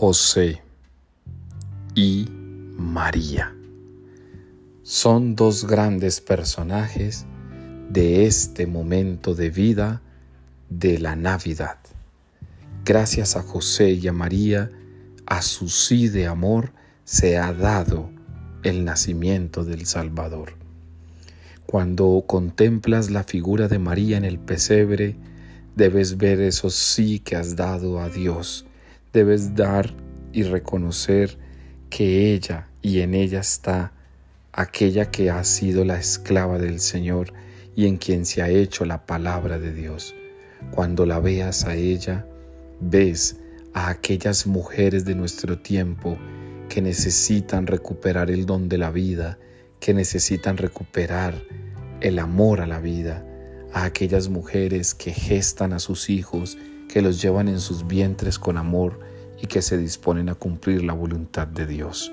[0.00, 0.62] José
[1.96, 2.28] y
[2.76, 3.52] María.
[4.84, 7.26] Son dos grandes personajes
[7.90, 10.00] de este momento de vida
[10.70, 11.78] de la Navidad.
[12.84, 14.70] Gracias a José y a María,
[15.26, 16.70] a su sí de amor
[17.04, 18.08] se ha dado
[18.62, 20.52] el nacimiento del Salvador.
[21.66, 25.16] Cuando contemplas la figura de María en el pesebre,
[25.74, 28.64] debes ver eso sí que has dado a Dios.
[29.12, 29.94] Debes dar
[30.32, 31.38] y reconocer
[31.90, 33.92] que ella y en ella está
[34.52, 37.32] aquella que ha sido la esclava del Señor
[37.74, 40.14] y en quien se ha hecho la palabra de Dios.
[40.72, 42.26] Cuando la veas a ella,
[42.80, 43.36] ves
[43.72, 46.18] a aquellas mujeres de nuestro tiempo
[46.68, 49.38] que necesitan recuperar el don de la vida,
[49.80, 51.34] que necesitan recuperar
[52.00, 53.24] el amor a la vida,
[53.72, 58.56] a aquellas mujeres que gestan a sus hijos, que los llevan en sus vientres con
[58.56, 59.00] amor
[59.40, 62.12] y que se disponen a cumplir la voluntad de Dios.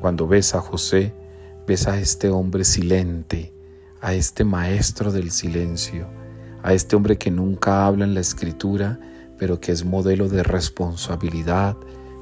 [0.00, 1.14] Cuando ves a José,
[1.66, 3.52] ves a este hombre silente,
[4.00, 6.08] a este maestro del silencio,
[6.62, 8.98] a este hombre que nunca habla en la escritura,
[9.38, 11.76] pero que es modelo de responsabilidad,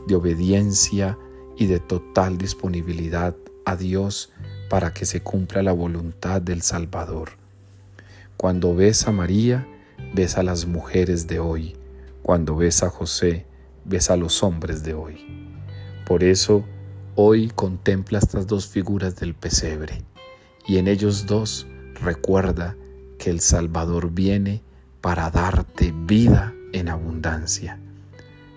[0.06, 1.18] de obediencia
[1.56, 4.32] y de total disponibilidad a Dios
[4.70, 7.39] para que se cumpla la voluntad del Salvador.
[8.40, 9.68] Cuando ves a María,
[10.14, 11.76] ves a las mujeres de hoy.
[12.22, 13.44] Cuando ves a José,
[13.84, 15.58] ves a los hombres de hoy.
[16.06, 16.64] Por eso,
[17.16, 20.04] hoy contempla estas dos figuras del pesebre
[20.66, 21.66] y en ellos dos
[22.00, 22.78] recuerda
[23.18, 24.62] que el Salvador viene
[25.02, 27.78] para darte vida en abundancia.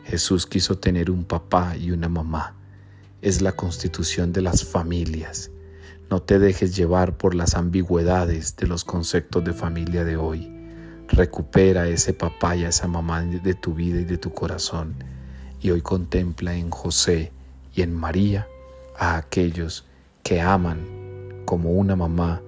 [0.05, 2.55] Jesús quiso tener un papá y una mamá.
[3.21, 5.51] Es la constitución de las familias.
[6.13, 10.47] No te dejes llevar por las ambigüedades de los conceptos de familia de hoy.
[11.07, 14.93] Recupera ese papá y esa mamá de tu vida y de tu corazón.
[15.59, 17.31] Y hoy contempla en José
[17.73, 18.47] y en María
[18.95, 19.87] a aquellos
[20.21, 20.85] que aman
[21.45, 22.43] como una mamá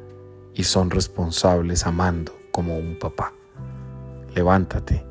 [0.53, 3.33] y son responsables amando como un papá.
[4.35, 5.03] Levántate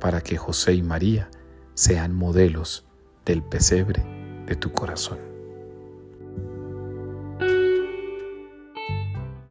[0.00, 1.28] para que José y María
[1.74, 2.84] sean modelos
[3.24, 4.04] del pesebre
[4.46, 5.35] de tu corazón.